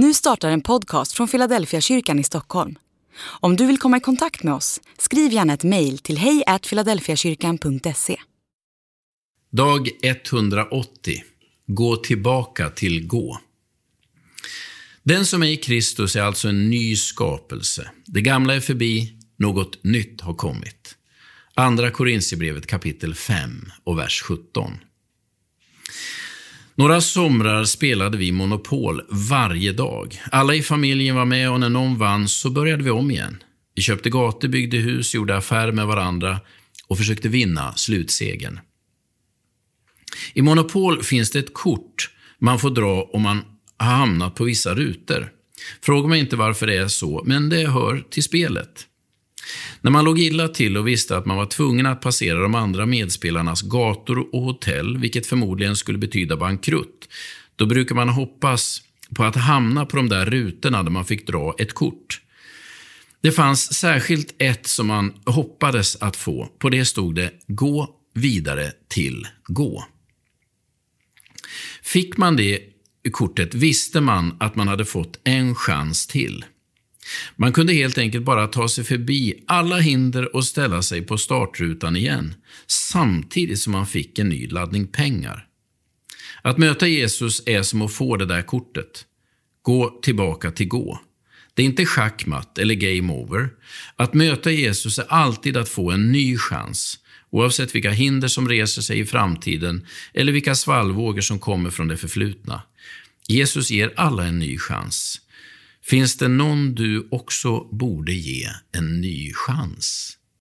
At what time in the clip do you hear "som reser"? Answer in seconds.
98.28-98.82